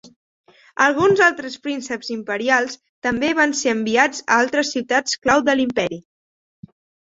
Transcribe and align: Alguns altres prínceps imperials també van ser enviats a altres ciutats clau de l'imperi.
Alguns 0.85 1.19
altres 1.25 1.57
prínceps 1.65 2.09
imperials 2.15 2.77
també 3.09 3.29
van 3.41 3.53
ser 3.61 3.71
enviats 3.75 4.25
a 4.29 4.39
altres 4.47 4.73
ciutats 4.77 5.21
clau 5.27 5.45
de 5.51 5.57
l'imperi. 5.61 6.01